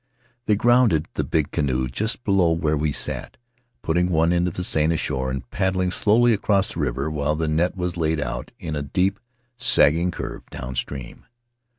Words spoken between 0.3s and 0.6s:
They